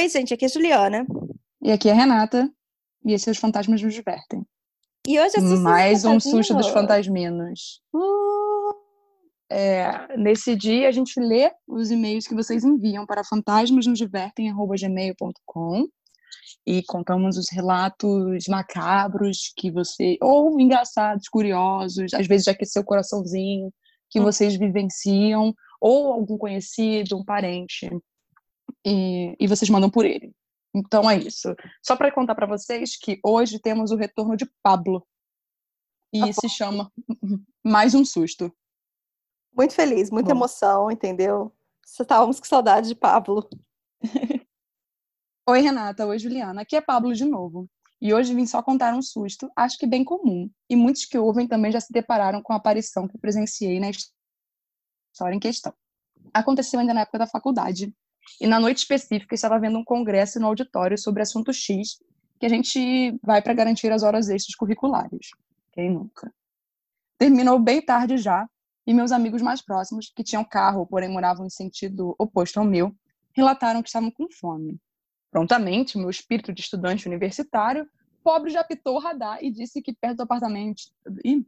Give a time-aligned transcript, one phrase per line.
[0.00, 1.06] Oi, gente, aqui é a Juliana.
[1.60, 2.50] E aqui é a Renata.
[3.04, 4.46] E esses fantasmas nos divertem.
[5.06, 7.82] E hoje é Mais um susto dos fantasminos.
[7.92, 8.72] Uh!
[9.52, 15.86] É, nesse dia a gente lê os e-mails que vocês enviam para fantasmasnosdivertem.gmail.com
[16.66, 22.86] e contamos os relatos macabros que você ou engraçados, curiosos, às vezes já aqueceu o
[22.86, 23.70] coraçãozinho
[24.08, 24.22] que hum.
[24.22, 27.86] vocês vivenciam ou algum conhecido, um parente
[28.84, 30.34] e, e vocês mandam por ele.
[30.74, 31.54] Então é isso.
[31.82, 35.06] Só para contar para vocês que hoje temos o retorno de Pablo
[36.12, 36.92] e ah, se chama
[37.64, 38.52] Mais um Susto.
[39.56, 40.40] Muito feliz, muita bom.
[40.40, 41.52] emoção, entendeu?
[41.84, 43.48] Estávamos com saudade de Pablo.
[45.48, 46.06] Oi, Renata.
[46.06, 46.62] Oi, Juliana.
[46.62, 47.68] Aqui é Pablo de novo.
[48.00, 50.50] E hoje vim só contar um susto, acho que bem comum.
[50.70, 55.34] E muitos que ouvem também já se depararam com a aparição que presenciei na história
[55.34, 55.74] em questão.
[56.32, 57.94] Aconteceu ainda na época da faculdade.
[58.40, 61.98] E na noite específica estava havendo um congresso no auditório sobre assunto X,
[62.38, 65.30] que a gente vai para garantir as horas extras curriculares.
[65.72, 66.32] Quem nunca?
[67.18, 68.48] Terminou bem tarde já,
[68.86, 72.94] e meus amigos mais próximos, que tinham carro, porém moravam em sentido oposto ao meu,
[73.32, 74.80] relataram que estavam com fome.
[75.30, 77.88] Prontamente, meu espírito de estudante universitário,
[78.24, 80.82] pobre já pitou o radar e disse que perto do apartamento.
[81.24, 81.46] Ih.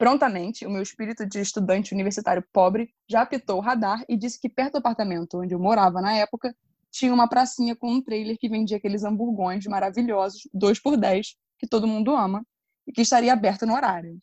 [0.00, 4.48] Prontamente, o meu espírito de estudante universitário pobre já apitou o radar e disse que
[4.48, 6.56] perto do apartamento onde eu morava na época
[6.90, 11.66] tinha uma pracinha com um trailer que vendia aqueles hamburgões maravilhosos, dois por dez, que
[11.68, 12.42] todo mundo ama,
[12.86, 14.18] e que estaria aberto no horário.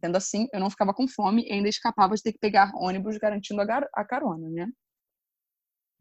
[0.00, 3.18] Sendo assim, eu não ficava com fome e ainda escapava de ter que pegar ônibus
[3.18, 4.66] garantindo a, carona, né?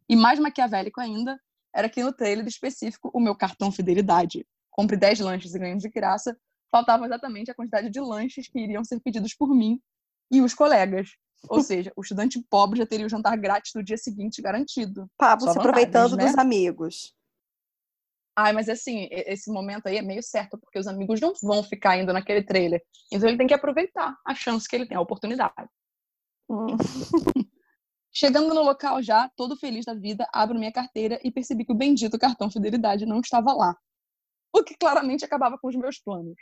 [0.08, 1.38] E mais maquiavélico ainda,
[1.76, 5.90] era que no trailer específico, o meu cartão fidelidade, compre 10 lanches e ganhe de
[5.90, 6.34] graça,
[6.72, 9.80] faltava exatamente a quantidade de lanches que iriam ser pedidos por mim
[10.32, 11.10] e os colegas.
[11.50, 15.08] Ou seja, o estudante pobre já teria o jantar grátis no dia seguinte garantido.
[15.18, 16.26] Pablo se aproveitando né?
[16.26, 17.14] dos amigos.
[18.36, 21.98] Ai, mas assim, esse momento aí é meio certo, porque os amigos não vão ficar
[21.98, 22.82] indo naquele trailer.
[23.12, 25.70] Então ele tem que aproveitar a chance que ele tem, a oportunidade.
[26.50, 26.68] Hum.
[28.14, 31.78] Chegando no local já, todo feliz da vida, abro minha carteira e percebi que o
[31.78, 33.76] bendito cartão fidelidade não estava lá.
[34.54, 36.36] O que claramente acabava com os meus planos.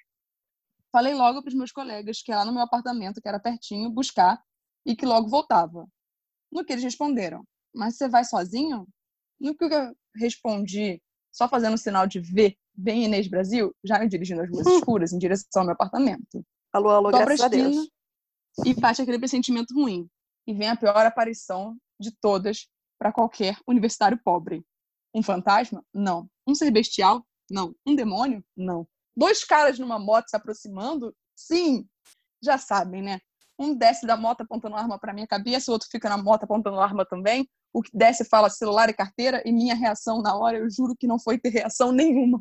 [0.91, 3.91] Falei logo para os meus colegas que ia lá no meu apartamento, que era pertinho,
[3.91, 4.41] buscar
[4.85, 5.87] e que logo voltava.
[6.51, 8.87] No que eles responderam: Mas você vai sozinho?
[9.39, 11.01] No que eu respondi,
[11.31, 15.19] só fazendo sinal de V, bem Inês Brasil, já me dirigindo às ruas escuras em
[15.19, 16.43] direção ao meu apartamento.
[16.73, 17.89] Alô, alô, Dobra graças a Deus.
[18.65, 20.09] E bate aquele pressentimento ruim.
[20.47, 22.67] E vem a pior aparição de todas
[22.97, 24.65] para qualquer universitário pobre.
[25.13, 25.83] Um fantasma?
[25.93, 26.29] Não.
[26.47, 27.25] Um ser bestial?
[27.49, 27.75] Não.
[27.85, 28.43] Um demônio?
[28.57, 28.87] Não.
[29.19, 31.13] Dois caras numa moto se aproximando?
[31.35, 31.85] Sim,
[32.41, 33.19] já sabem, né?
[33.59, 36.79] Um desce da moto apontando arma para minha cabeça, o outro fica na moto apontando
[36.79, 37.45] arma também.
[37.73, 41.05] O que desce fala celular e carteira, e minha reação na hora, eu juro que
[41.05, 42.39] não foi ter reação nenhuma.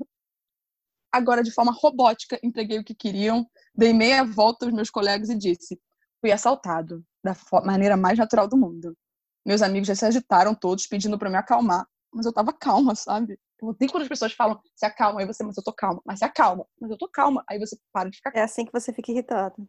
[1.10, 3.44] Agora, de forma robótica, entreguei o que queriam,
[3.74, 5.80] dei meia volta aos meus colegas e disse:
[6.20, 7.34] fui assaltado, da
[7.64, 8.96] maneira mais natural do mundo.
[9.44, 11.84] Meus amigos já se agitaram todos, pedindo para me acalmar,
[12.14, 13.36] mas eu tava calma, sabe?
[13.60, 16.24] Odeio quando as pessoas falam, se acalma, aí você, mas eu tô calma, mas se
[16.24, 18.42] acalma, mas eu tô calma, aí você para de ficar calma.
[18.42, 19.68] É assim que você fica irritado.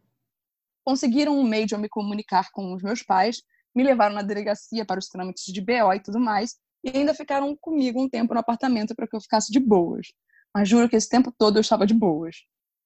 [0.84, 3.42] Conseguiram um meio de eu me comunicar com os meus pais,
[3.74, 7.56] me levaram na delegacia para os trâmites de BO e tudo mais, e ainda ficaram
[7.56, 10.06] comigo um tempo no apartamento para que eu ficasse de boas.
[10.54, 12.36] Mas juro que esse tempo todo eu estava de boas.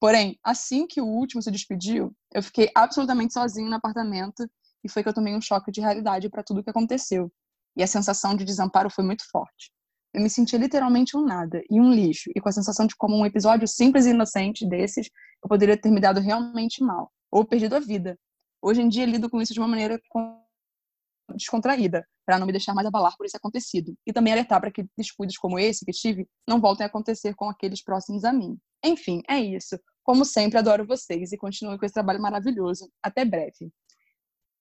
[0.00, 4.46] Porém, assim que o último se despediu, eu fiquei absolutamente sozinho no apartamento
[4.82, 7.32] e foi que eu tomei um choque de realidade para tudo o que aconteceu.
[7.76, 9.72] E a sensação de desamparo foi muito forte.
[10.14, 13.16] Eu me sentia literalmente um nada e um lixo, e com a sensação de como
[13.16, 15.10] um episódio simples e inocente desses,
[15.42, 18.16] eu poderia ter me dado realmente mal, ou perdido a vida.
[18.62, 20.00] Hoje em dia, lido com isso de uma maneira
[21.34, 24.86] descontraída, para não me deixar mais abalar por esse acontecido, e também alertar para que
[24.96, 28.56] descuidos como esse que tive não voltem a acontecer com aqueles próximos a mim.
[28.84, 29.76] Enfim, é isso.
[30.04, 32.88] Como sempre, adoro vocês e continuo com esse trabalho maravilhoso.
[33.02, 33.72] Até breve.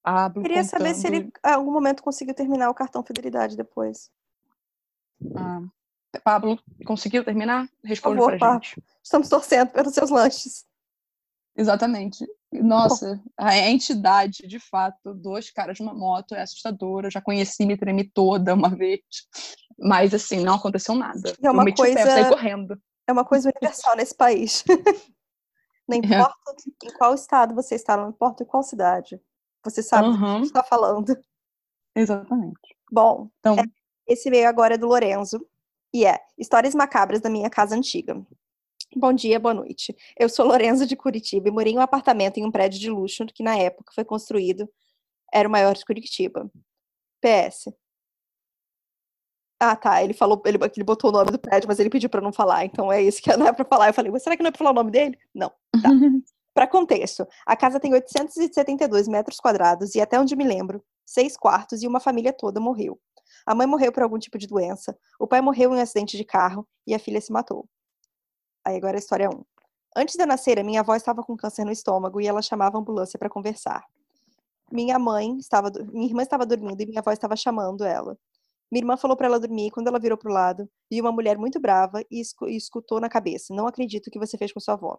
[0.01, 0.79] Pablo Queria contando...
[0.79, 4.09] saber se ele, em algum momento, conseguiu terminar o cartão fidelidade depois.
[5.35, 5.61] Ah,
[6.23, 7.67] Pablo, conseguiu terminar?
[7.83, 8.63] Responde Por favor, pra Pablo.
[8.63, 8.83] gente.
[9.01, 10.65] Estamos torcendo pelos seus lanches.
[11.55, 12.25] Exatamente.
[12.51, 17.07] Nossa, a entidade, de fato, dois caras de uma moto é assustadora.
[17.07, 19.01] Eu já conheci, me tremi toda uma vez.
[19.77, 21.33] Mas, assim, não aconteceu nada.
[21.41, 21.95] É uma eu coisa...
[21.95, 22.79] Pé, saí correndo.
[23.07, 24.63] É uma coisa universal nesse país.
[25.87, 25.99] não é.
[25.99, 26.35] importa
[26.83, 26.87] é.
[26.87, 29.19] em qual estado você está, não importa em qual cidade.
[29.63, 30.37] Você sabe uhum.
[30.37, 31.17] o que está falando.
[31.95, 32.77] Exatamente.
[32.91, 33.63] Bom, então, é
[34.07, 35.45] esse veio agora é do Lorenzo
[35.93, 38.25] e é Histórias Macabras da Minha Casa Antiga.
[38.95, 39.95] Bom dia, boa noite.
[40.17, 43.25] Eu sou Lorenzo de Curitiba e morei em um apartamento em um prédio de luxo
[43.25, 44.69] que na época foi construído,
[45.33, 46.49] era o maior de Curitiba.
[47.21, 47.73] PS.
[49.59, 50.03] Ah, tá.
[50.03, 52.65] Ele falou, ele, ele botou o nome do prédio, mas ele pediu para não falar.
[52.65, 53.87] Então é isso que não é para falar.
[53.87, 55.17] Eu falei, mas será que não é para falar o nome dele?
[55.33, 55.49] Não.
[55.49, 55.89] Tá.
[56.53, 61.81] para contexto, a casa tem 872 metros quadrados e até onde me lembro, seis quartos
[61.81, 62.99] e uma família toda morreu.
[63.45, 66.23] A mãe morreu por algum tipo de doença, o pai morreu em um acidente de
[66.23, 67.67] carro e a filha se matou.
[68.65, 69.43] Aí agora a história 1.
[69.95, 72.77] Antes de eu nascer, a minha avó estava com câncer no estômago e ela chamava
[72.77, 73.83] a ambulância para conversar.
[74.71, 78.17] Minha mãe estava, minha irmã estava dormindo e minha avó estava chamando ela.
[78.71, 81.37] Minha irmã falou para ela dormir quando ela virou para o lado, viu uma mulher
[81.37, 84.97] muito brava e escutou na cabeça: Não acredito que você fez com sua avó.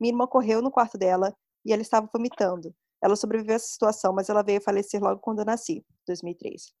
[0.00, 1.32] Minha irmã correu no quarto dela
[1.64, 2.74] e ela estava vomitando.
[3.00, 6.74] Ela sobreviveu a essa situação, mas ela veio a falecer logo quando eu nasci, 2003.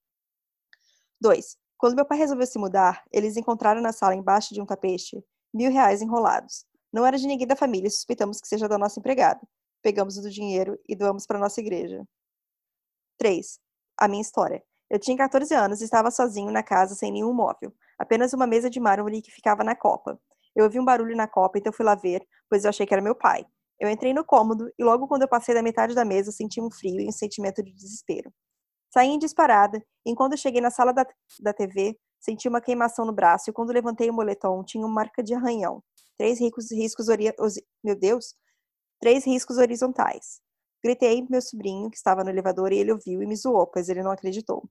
[1.20, 1.56] 2.
[1.76, 5.22] Quando meu pai resolveu se mudar, eles encontraram na sala embaixo de um tapete
[5.52, 6.66] mil reais enrolados.
[6.92, 9.40] Não era de ninguém da família, suspeitamos que seja da nossa empregada.
[9.82, 12.04] Pegamos o do dinheiro e doamos para nossa igreja.
[13.18, 13.58] 3.
[13.98, 14.62] A minha história.
[14.90, 18.68] Eu tinha 14 anos e estava sozinho na casa sem nenhum móvel, apenas uma mesa
[18.68, 20.20] de mármore que ficava na copa.
[20.54, 23.02] Eu ouvi um barulho na copa, então fui lá ver, pois eu achei que era
[23.02, 23.44] meu pai.
[23.78, 26.70] Eu entrei no cômodo e logo quando eu passei da metade da mesa, senti um
[26.70, 28.32] frio e um sentimento de desespero.
[28.94, 31.04] Saí em disparada, e cheguei na sala da,
[31.40, 35.20] da TV, senti uma queimação no braço e quando levantei o moletom, tinha uma marca
[35.20, 35.82] de arranhão.
[36.16, 37.08] Três riscos, riscos
[37.82, 38.36] meu Deus,
[39.00, 40.40] três riscos horizontais.
[40.80, 43.88] Gritei pro meu sobrinho, que estava no elevador, e ele ouviu e me zoou, pois
[43.88, 44.62] ele não acreditou.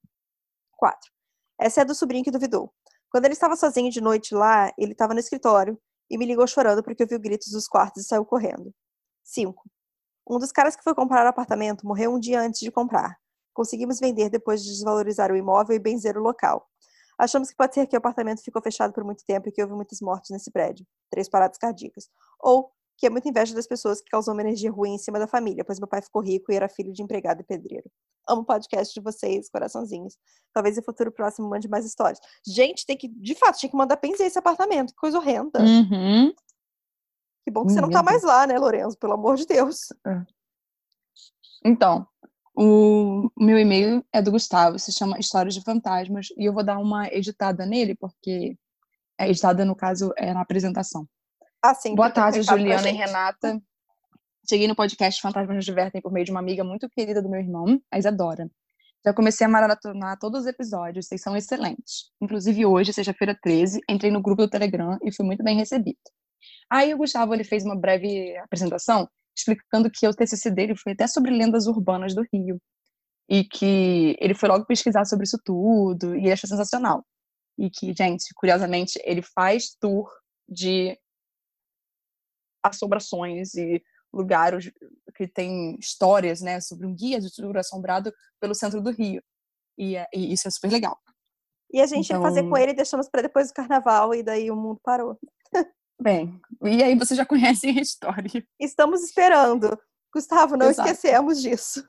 [0.78, 1.12] 4.
[1.60, 2.74] Essa é do sobrinho que duvidou.
[3.10, 5.78] Quando ele estava sozinho de noite lá, ele estava no escritório
[6.10, 8.74] e me ligou chorando porque ouviu gritos dos quartos e saiu correndo.
[9.26, 9.70] 5.
[10.30, 13.22] Um dos caras que foi comprar o apartamento morreu um dia antes de comprar.
[13.54, 16.68] Conseguimos vender depois de desvalorizar o imóvel e benzer o local.
[17.18, 19.74] Achamos que pode ser que o apartamento ficou fechado por muito tempo e que houve
[19.74, 20.86] muitas mortes nesse prédio.
[21.10, 22.10] Três paradas cardíacas.
[22.40, 25.28] Ou que é muita inveja das pessoas que causou uma energia ruim em cima da
[25.28, 27.90] família, pois meu pai ficou rico e era filho de empregado e pedreiro.
[28.28, 30.18] Amo o podcast de vocês, coraçãozinhos.
[30.54, 32.20] Talvez em futuro próximo mande mais histórias.
[32.48, 34.94] Gente, tem que, de fato, tinha que mandar benzer esse apartamento.
[34.94, 35.60] Que coisa horrenda.
[35.60, 36.34] Uhum.
[37.44, 38.98] Que bom que você não tá mais lá, né, Lorenzo?
[38.98, 39.92] Pelo amor de Deus.
[40.08, 40.22] É.
[41.66, 42.08] Então,
[42.56, 46.78] o meu e-mail é do Gustavo, se chama Histórias de Fantasmas, e eu vou dar
[46.78, 48.56] uma editada nele, porque
[49.18, 51.08] é editada, no caso, é na apresentação.
[51.62, 51.96] Ah, sim.
[51.96, 53.62] Boa tarde, Juliana e Renata.
[54.48, 57.40] Cheguei no podcast Fantasmas nos Divertem por meio de uma amiga muito querida do meu
[57.40, 58.50] irmão, a Isadora.
[59.06, 62.12] Já comecei a maratonar todos os episódios, vocês são excelentes.
[62.22, 65.98] Inclusive hoje, sexta-feira 13, entrei no grupo do Telegram e fui muito bem recebido.
[66.70, 71.08] Aí o Gustavo ele fez uma breve apresentação explicando que o TCC dele foi até
[71.08, 72.60] sobre lendas urbanas do Rio
[73.30, 77.06] e que ele foi logo pesquisar sobre isso tudo e ele achou sensacional.
[77.58, 80.10] E que, gente, curiosamente, ele faz tour
[80.50, 80.98] de
[82.64, 83.82] assombrações e
[84.14, 84.72] lugares
[85.16, 89.22] que tem histórias, né, sobre um guia de tour assombrado pelo centro do Rio.
[89.78, 90.98] E, é, e isso é super legal.
[91.72, 92.22] E a gente então...
[92.22, 95.18] ia fazer com então ele, deixamos para depois do carnaval e daí o mundo parou.
[96.04, 98.46] Bem, e aí você já conhece a história.
[98.60, 99.80] Estamos esperando.
[100.14, 100.90] Gustavo, não Exato.
[100.90, 101.88] esquecemos disso.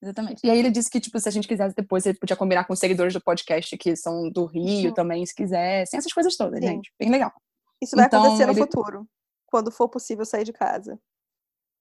[0.00, 0.46] Exatamente.
[0.46, 2.72] E aí ele disse que, tipo, se a gente quisesse depois, ele podia combinar com
[2.72, 5.98] os seguidores do podcast que são do Rio também, se quisessem.
[5.98, 6.68] Essas coisas todas, Sim.
[6.68, 6.92] gente.
[6.96, 7.32] Bem legal.
[7.82, 8.60] Isso vai então, acontecer no ele...
[8.60, 9.08] futuro
[9.46, 11.00] quando for possível sair de casa.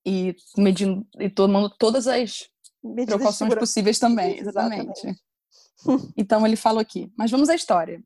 [0.04, 2.50] E medindo e tomando todas as
[2.84, 5.06] Medidas precauções possíveis também, exatamente.
[5.06, 5.22] exatamente.
[6.18, 7.14] então ele falou aqui.
[7.16, 8.02] Mas vamos à história.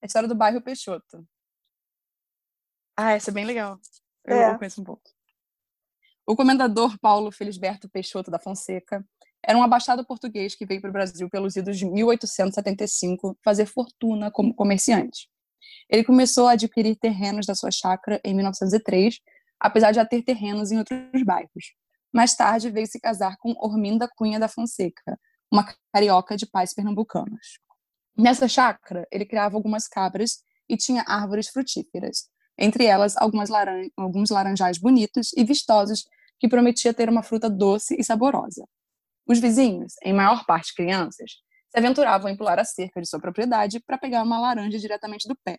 [0.00, 1.26] A história do bairro Peixoto.
[2.96, 3.78] Ah, essa é bem legal.
[4.24, 4.52] Eu, é.
[4.52, 5.02] eu conheço um pouco.
[6.26, 9.04] O comendador Paulo Felisberto Peixoto da Fonseca
[9.44, 14.30] era um abastado português que veio para o Brasil pelos idos de 1875 fazer fortuna
[14.30, 15.28] como comerciante.
[15.88, 19.20] Ele começou a adquirir terrenos da sua chácara em 1903,
[19.60, 21.74] apesar de já ter terrenos em outros bairros.
[22.12, 25.18] Mais tarde, veio se casar com Orminda Cunha da Fonseca,
[25.52, 27.60] uma carioca de pais pernambucanos.
[28.16, 33.14] Nessa chácara, ele criava algumas cabras e tinha árvores frutíferas, entre elas
[33.48, 36.06] laran alguns laranjais bonitos e vistosos
[36.38, 38.66] que prometia ter uma fruta doce e saborosa.
[39.26, 41.32] Os vizinhos, em maior parte crianças,
[41.68, 45.36] se aventuravam em pular a cerca de sua propriedade para pegar uma laranja diretamente do
[45.44, 45.58] pé.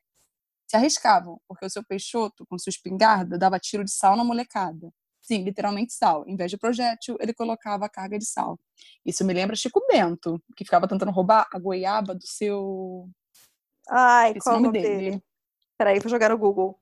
[0.70, 4.90] Se arriscavam, porque o seu peixoto, com sua espingarda, dava tiro de sal na molecada.
[5.22, 6.24] Sim, literalmente sal.
[6.28, 8.58] Em vez de projétil, ele colocava a carga de sal.
[9.06, 13.10] Isso me lembra Chico Bento, que ficava tentando roubar a goiaba do seu.
[13.90, 15.10] Ai, Esse qual é o nome dele?
[15.12, 15.24] dele?
[15.78, 16.80] Peraí, vou jogar no Google.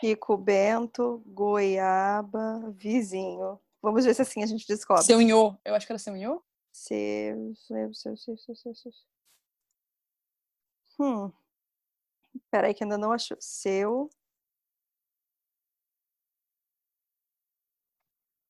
[0.00, 3.60] Chico Bento, goiaba, vizinho.
[3.80, 5.04] Vamos ver se assim a gente descobre.
[5.04, 5.56] Seu Inhô.
[5.64, 6.42] Eu acho que era seu Inhô.
[6.72, 8.92] Seu, seu, seu, seu, seu, seu, seu.
[10.98, 11.32] Hum.
[12.50, 13.36] Peraí que ainda não achou.
[13.40, 14.08] Seu.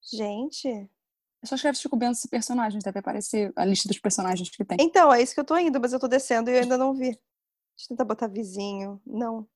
[0.02, 0.68] Gente.
[0.68, 4.76] Eu só escrevo Chico Bento personagens, deve aparecer a lista dos personagens que tem.
[4.80, 6.94] Então, é isso que eu tô indo, mas eu tô descendo e eu ainda não
[6.94, 7.10] vi.
[7.10, 9.00] Deixa eu tentar botar vizinho.
[9.04, 9.48] Não.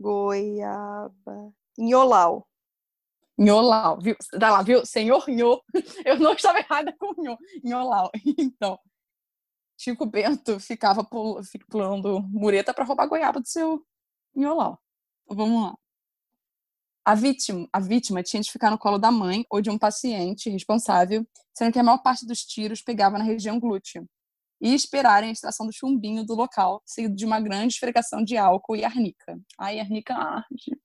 [0.00, 1.52] Goiaba.
[1.78, 2.48] Nholau.
[3.38, 4.16] Nholau, viu?
[4.38, 4.84] Tá lá, viu?
[4.86, 5.62] Senhor Nhô.
[6.04, 7.36] Eu não estava errada com Nhô.
[7.62, 8.10] Nholau.
[8.38, 8.78] Então,
[9.78, 11.04] Chico Bento ficava
[11.70, 13.84] pulando mureta para roubar goiaba do seu
[14.34, 14.78] Nholau.
[15.28, 15.76] Vamos lá.
[17.04, 20.50] A vítima, a vítima tinha de ficar no colo da mãe ou de um paciente
[20.50, 24.04] responsável, sendo que a maior parte dos tiros pegava na região glútea,
[24.60, 28.76] e esperarem a extração do chumbinho do local, seguido de uma grande esfregação de álcool
[28.76, 29.40] e arnica.
[29.58, 30.78] Ai, arnica arde.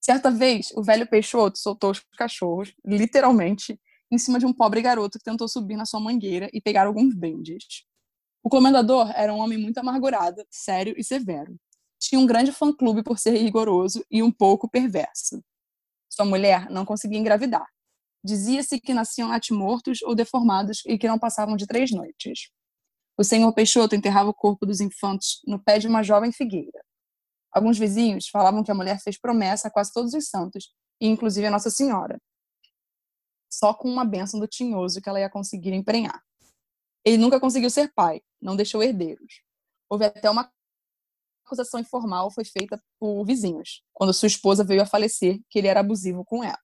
[0.00, 3.78] Certa vez, o velho Peixoto soltou os cachorros, literalmente,
[4.10, 7.14] em cima de um pobre garoto que tentou subir na sua mangueira e pegar alguns
[7.14, 7.84] bendes.
[8.42, 11.54] O comendador era um homem muito amargurado, sério e severo.
[12.00, 15.42] Tinha um grande fã-clube por ser rigoroso e um pouco perverso.
[16.08, 17.66] Sua mulher não conseguia engravidar.
[18.24, 22.50] Dizia-se que nasciam natimortos ou deformados e que não passavam de três noites.
[23.18, 26.84] O senhor Peixoto enterrava o corpo dos infantes no pé de uma jovem figueira.
[27.50, 31.44] Alguns vizinhos falavam que a mulher fez promessa a quase todos os santos, e inclusive
[31.44, 32.16] a Nossa Senhora.
[33.50, 36.22] Só com uma bênção do tinhoso que ela ia conseguir emprenhar.
[37.04, 39.42] Ele nunca conseguiu ser pai, não deixou herdeiros.
[39.90, 40.48] Houve até uma
[41.44, 45.80] acusação informal foi feita por vizinhos, quando sua esposa veio a falecer, que ele era
[45.80, 46.58] abusivo com ela.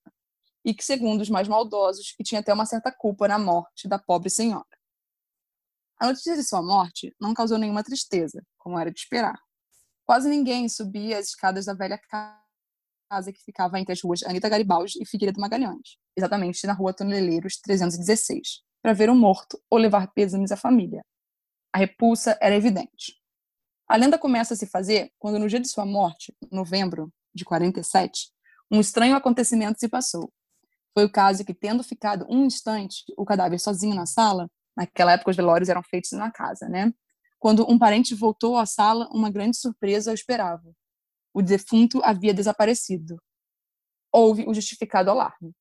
[0.64, 3.98] E que, segundo os mais maldosos, que tinha até uma certa culpa na morte da
[3.98, 4.73] pobre senhora.
[6.04, 9.40] A notícia de sua morte não causou nenhuma tristeza, como era de esperar.
[10.04, 11.98] Quase ninguém subia as escadas da velha
[13.08, 17.56] casa que ficava entre as ruas Anita Garibaldi e Figueiredo Magalhães, exatamente na rua Toneleiros
[17.56, 21.02] 316, para ver um morto ou levar pêsames à família.
[21.72, 23.18] A repulsa era evidente.
[23.88, 28.30] A lenda começa a se fazer quando, no dia de sua morte, novembro de 47,
[28.70, 30.30] um estranho acontecimento se passou.
[30.92, 35.30] Foi o caso que, tendo ficado um instante o cadáver sozinho na sala, naquela época
[35.30, 36.92] os velórios eram feitos na casa, né?
[37.38, 40.72] Quando um parente voltou à sala, uma grande surpresa o esperava.
[41.32, 43.20] O defunto havia desaparecido.
[44.10, 45.52] Houve o justificado alarme.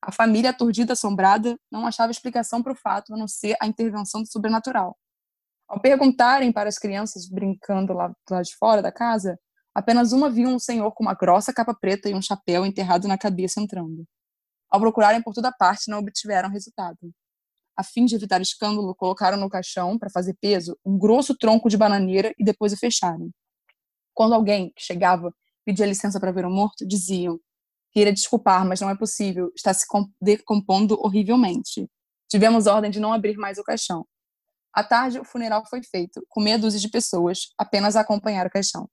[0.00, 4.22] A família, aturdida, assombrada, não achava explicação para o fato a não ser a intervenção
[4.22, 4.96] do sobrenatural.
[5.68, 9.38] Ao perguntarem para as crianças brincando lá lado de fora da casa,
[9.74, 13.16] apenas uma viu um senhor com uma grossa capa preta e um chapéu enterrado na
[13.16, 14.04] cabeça entrando.
[14.68, 17.12] Ao procurarem por toda parte, não obtiveram resultado
[17.76, 21.76] a fim de evitar escândalo, colocaram no caixão, para fazer peso, um grosso tronco de
[21.76, 23.30] bananeira e depois o fecharam.
[24.14, 27.38] Quando alguém que chegava pedia licença para ver o morto, diziam:
[27.92, 29.86] Queria desculpar, mas não é possível, está se
[30.20, 31.88] decompondo horrivelmente.
[32.28, 34.06] Tivemos ordem de não abrir mais o caixão.
[34.74, 38.50] À tarde, o funeral foi feito, com meia dúzia de pessoas, apenas a acompanhar o
[38.50, 38.88] caixão.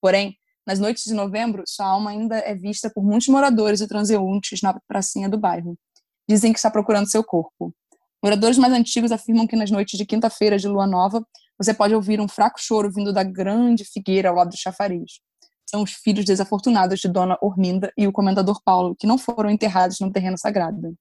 [0.00, 0.36] Porém,
[0.66, 4.78] nas noites de novembro, sua alma ainda é vista por muitos moradores e transeuntes na
[4.86, 5.76] pracinha do bairro.
[6.28, 7.74] Dizem que está procurando seu corpo.
[8.22, 11.26] Moradores mais antigos afirmam que nas noites de quinta-feira de lua nova,
[11.58, 15.20] você pode ouvir um fraco choro vindo da grande figueira ao lado do chafariz.
[15.66, 19.98] São os filhos desafortunados de Dona Orminda e o comendador Paulo, que não foram enterrados
[20.00, 20.94] no terreno sagrado.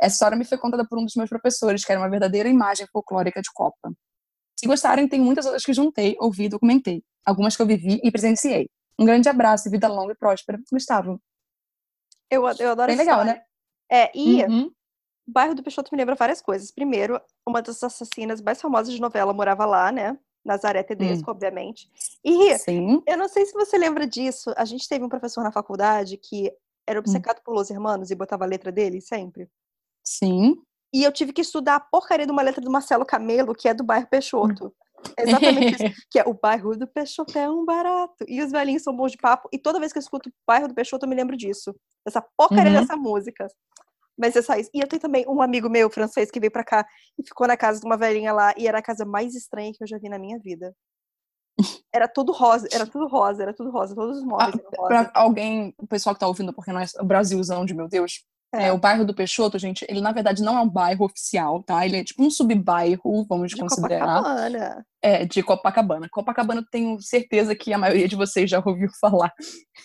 [0.00, 2.86] Essa história me foi contada por um dos meus professores, que era uma verdadeira imagem
[2.92, 3.92] folclórica de Copa.
[4.58, 7.02] Se gostarem, tem muitas outras que juntei, ouvi e documentei.
[7.24, 8.70] Algumas que eu vivi e presenciei.
[8.98, 10.58] Um grande abraço e vida longa e próspera.
[10.72, 11.20] Gustavo.
[12.30, 13.42] Eu, eu adoro Bem legal, né?
[13.90, 14.70] É, e uhum.
[15.26, 16.70] O bairro do Peixoto me lembra várias coisas.
[16.70, 20.18] Primeiro, uma das assassinas mais famosas de novela morava lá, né?
[20.44, 21.34] Nazaré Tedesco, hum.
[21.34, 21.90] obviamente.
[22.24, 23.02] E Sim.
[23.06, 24.52] eu não sei se você lembra disso.
[24.56, 26.52] A gente teve um professor na faculdade que
[26.86, 27.00] era hum.
[27.00, 27.42] obcecado hum.
[27.44, 29.48] por Los Hermanos e botava a letra dele sempre.
[30.04, 30.56] Sim.
[30.94, 33.74] E eu tive que estudar a porcaria de uma letra do Marcelo Camelo, que é
[33.74, 34.66] do bairro Peixoto.
[34.66, 34.72] Hum.
[35.18, 35.94] Exatamente isso.
[36.10, 38.24] Que é o bairro do Peixoto é um barato.
[38.26, 39.48] E os velhinhos são bons de papo.
[39.52, 41.74] E toda vez que eu escuto o bairro do Peixoto, eu me lembro disso.
[42.06, 42.80] Essa porcaria uhum.
[42.80, 43.46] dessa música.
[44.16, 44.70] Mas é só isso.
[44.72, 46.86] E eu tenho também um amigo meu, francês, que veio pra cá
[47.18, 48.54] e ficou na casa de uma velhinha lá.
[48.56, 50.74] E era a casa mais estranha que eu já vi na minha vida.
[51.92, 54.88] Era tudo rosa, era tudo rosa, era tudo rosa, todos os móveis ah, eram rosa.
[54.88, 58.22] Pra alguém, o pessoal que tá ouvindo, porque nós, o Brasilzão de meu Deus,
[58.54, 58.66] é.
[58.66, 58.72] é.
[58.72, 61.84] o bairro do Peixoto, gente, ele na verdade não é um bairro oficial, tá?
[61.84, 64.18] Ele é tipo um subbairro, vamos de considerar.
[64.18, 64.86] Copacabana.
[65.02, 66.08] É, de Copacabana.
[66.10, 69.32] Copacabana tenho certeza que a maioria de vocês já ouviu falar.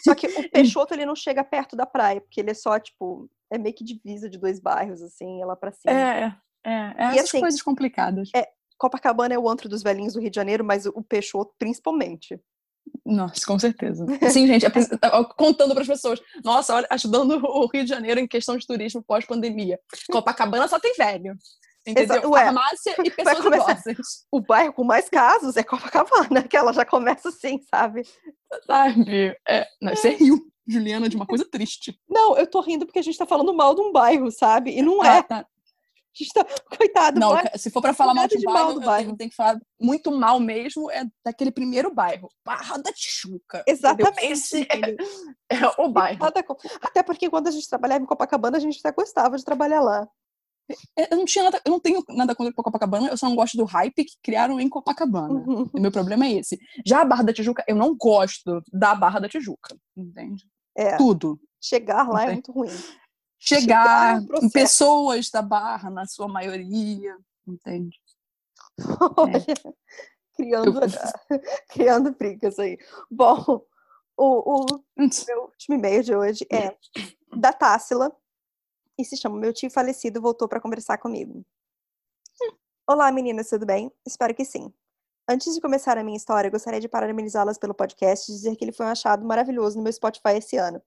[0.04, 3.30] Só que o Peixoto ele não chega perto da praia, porque ele é só tipo
[3.51, 5.93] é meio que divisa de dois bairros, assim, lá pra cima.
[5.93, 8.29] É, é, é essas assim, coisas complicadas.
[8.36, 12.39] É, Copacabana é o antro dos velhinhos do Rio de Janeiro, mas o Peixoto principalmente.
[13.05, 14.05] Nossa, com certeza.
[14.31, 14.65] Sim, gente,
[15.38, 16.20] contando para as pessoas.
[16.43, 19.79] Nossa, olha, ajudando o Rio de Janeiro em questão de turismo pós-pandemia.
[20.12, 21.36] Copacabana só tem velho.
[21.86, 22.29] Entendeu?
[22.31, 24.25] Ué, Farmácia e pessoas começar, idosas.
[24.31, 28.03] O bairro com mais casos é Copacabana, que ela já começa assim, sabe?
[28.65, 29.36] Sabe?
[29.48, 30.39] É, não, você riu.
[30.72, 32.00] Juliana, de uma coisa triste.
[32.10, 34.72] Não, eu tô rindo porque a gente tá falando mal de um bairro, sabe?
[34.72, 35.24] E não ah, é.
[35.24, 35.46] Tá.
[36.34, 36.46] Tá...
[36.78, 37.50] Coitado, Não, bairro.
[37.56, 39.16] se for para falar mal de de bairro, mal do bairro.
[39.16, 43.63] tem que falar muito mal mesmo, é daquele primeiro bairro, Barra da Tijuca.
[43.66, 44.25] Exatamente.
[44.25, 44.96] Esse é,
[45.56, 46.20] é o bairro.
[46.82, 50.06] Até porque quando a gente trabalhava em Copacabana, a gente até gostava de trabalhar lá.
[50.98, 53.58] É, Eu não, tinha nada, eu não tenho nada contra Copacabana, eu só não gosto
[53.58, 55.34] do hype que criaram em Copacabana.
[55.34, 55.70] Uhum.
[55.74, 56.60] O meu problema é esse.
[56.86, 60.46] Já a Barra da Tijuca, eu não gosto da Barra da Tijuca, entende?
[60.75, 61.40] É, Tudo.
[61.62, 62.70] chegar lá é muito ruim.
[63.40, 64.54] Chegar, é um processo.
[64.54, 68.00] pessoas da Barra, na sua maioria, entende?
[69.18, 69.75] Olha,
[70.36, 70.80] criando,
[71.70, 72.78] criando brigas aí.
[73.10, 73.66] Bom,
[74.16, 74.66] o, o
[75.28, 76.78] meu último e-mail de hoje é
[77.36, 78.16] da Tássila
[78.98, 81.44] e se chama Meu tio falecido voltou para conversar comigo.
[82.88, 83.92] Olá, meninas, tudo bem?
[84.06, 84.72] Espero que sim.
[85.28, 88.72] Antes de começar a minha história, gostaria de parabenizá-las pelo podcast e dizer que ele
[88.72, 90.82] foi um achado maravilhoso no meu Spotify esse ano.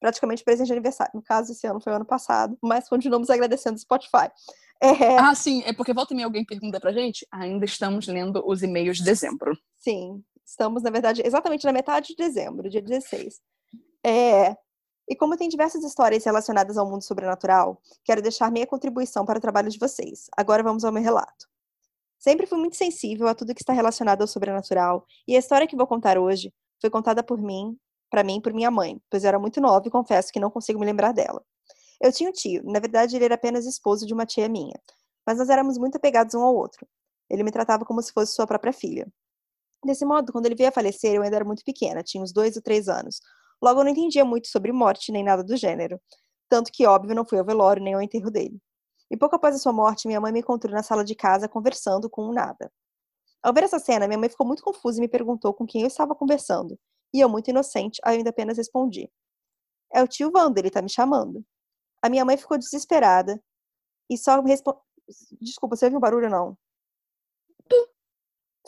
[0.00, 1.12] Praticamente presente de aniversário.
[1.14, 4.30] No caso, esse ano foi o ano passado, mas continuamos agradecendo o Spotify.
[4.82, 8.42] É, Ah, sim, é porque volta e meia alguém pergunta pra gente, ainda estamos lendo
[8.46, 9.54] os e-mails de dezembro.
[9.76, 13.42] Sim, estamos, na verdade, exatamente na metade de dezembro, dia 16.
[14.02, 14.56] É,
[15.06, 19.40] e como tem diversas histórias relacionadas ao mundo sobrenatural, quero deixar minha contribuição para o
[19.42, 20.30] trabalho de vocês.
[20.34, 21.49] Agora vamos ao meu relato.
[22.20, 25.74] Sempre fui muito sensível a tudo que está relacionado ao sobrenatural, e a história que
[25.74, 27.74] vou contar hoje foi contada por mim,
[28.10, 30.78] para mim, por minha mãe, pois eu era muito nova e confesso que não consigo
[30.78, 31.42] me lembrar dela.
[31.98, 34.78] Eu tinha um tio, na verdade ele era apenas esposo de uma tia minha,
[35.26, 36.86] mas nós éramos muito apegados um ao outro.
[37.30, 39.10] Ele me tratava como se fosse sua própria filha.
[39.82, 42.54] Desse modo, quando ele veio a falecer, eu ainda era muito pequena, tinha uns dois
[42.54, 43.20] ou três anos.
[43.62, 45.98] Logo, eu não entendia muito sobre morte nem nada do gênero.
[46.50, 48.60] Tanto que, óbvio, não fui ao velório nem ao enterro dele.
[49.10, 52.08] E pouco após a sua morte, minha mãe me encontrou na sala de casa conversando
[52.08, 52.72] com um nada.
[53.42, 55.88] Ao ver essa cena, minha mãe ficou muito confusa e me perguntou com quem eu
[55.88, 56.78] estava conversando.
[57.12, 59.10] E eu, muito inocente, ainda apenas respondi:
[59.92, 61.44] É o tio Wanda, ele tá me chamando.
[62.02, 63.42] A minha mãe ficou desesperada
[64.08, 64.82] e só respondeu.
[65.40, 66.58] Desculpa, você ouviu um barulho ou não?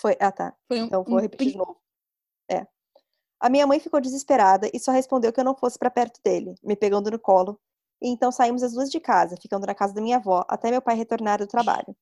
[0.01, 0.17] Foi.
[0.21, 0.57] Ah, tá.
[0.67, 1.81] Foi um, Então vou um repetir de novo.
[2.51, 2.67] É.
[3.39, 6.55] A minha mãe ficou desesperada e só respondeu que eu não fosse para perto dele,
[6.63, 7.61] me pegando no colo.
[8.03, 10.83] E então saímos as duas de casa, ficando na casa da minha avó, até meu
[10.83, 11.97] pai retornar do trabalho.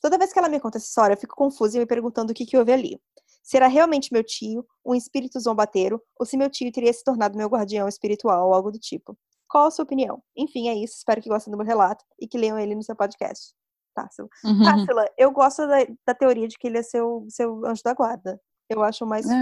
[0.00, 2.34] Toda vez que ela me conta essa história, eu fico confusa e me perguntando o
[2.34, 3.00] que, que houve ali.
[3.42, 7.36] Se era realmente meu tio, um espírito zombateiro, ou se meu tio teria se tornado
[7.36, 9.18] meu guardião espiritual ou algo do tipo.
[9.48, 10.22] Qual a sua opinião?
[10.36, 10.94] Enfim, é isso.
[10.98, 13.54] Espero que gostem do meu relato e que leiam ele no seu podcast.
[13.94, 14.28] Tássila.
[14.44, 14.62] Uhum.
[14.62, 18.40] Tássila, eu gosto da, da teoria de que ele é seu, seu anjo da guarda.
[18.68, 19.28] Eu acho mais.
[19.28, 19.34] É,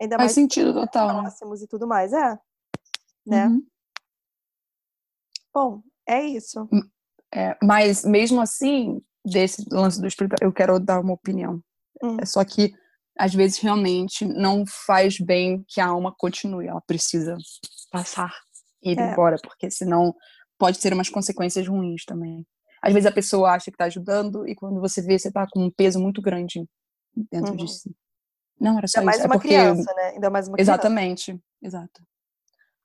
[0.00, 1.20] ainda faz mais sentido total, né?
[1.22, 2.38] próximos e tudo mais, é.
[3.26, 3.46] Né?
[3.46, 3.66] Uhum.
[5.52, 6.68] Bom, é isso.
[7.34, 11.60] É, mas mesmo assim, desse lance do espírito, eu quero dar uma opinião.
[12.02, 12.16] Hum.
[12.20, 12.72] É só que
[13.18, 17.36] às vezes realmente não faz bem que a alma continue, ela precisa
[17.90, 18.32] passar
[18.82, 19.12] e ir É.
[19.12, 20.14] embora, porque senão
[20.56, 22.46] pode ter umas consequências ruins também.
[22.80, 25.64] Às vezes a pessoa acha que está ajudando e quando você vê, você tá com
[25.64, 26.64] um peso muito grande
[27.30, 27.56] dentro Uhum.
[27.56, 27.94] de si.
[28.60, 29.26] Não, era só Ainda mais isso.
[29.26, 29.48] uma é porque...
[29.48, 30.02] criança, né?
[30.10, 30.72] Ainda mais uma criança.
[30.72, 32.02] Exatamente, exato.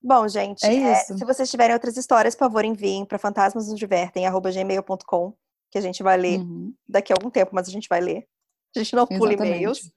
[0.03, 5.33] Bom, gente, É é, se vocês tiverem outras histórias, por favor, enviem para fantasmasnosdivertem.gmail.com,
[5.71, 8.27] que a gente vai ler Uhum, daqui a algum tempo, mas a gente vai ler.
[8.75, 9.91] A gente não pula e-mails.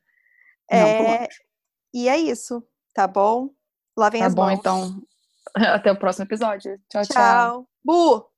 [0.70, 1.28] É,
[1.92, 2.62] e é isso,
[2.94, 3.50] tá bom?
[3.96, 4.58] Lavem Tá as bom, mãos.
[4.58, 5.02] então.
[5.56, 6.78] Até o próximo episódio.
[6.88, 7.14] Tchau, tchau.
[7.14, 7.68] Tchau.
[7.84, 8.35] Bu!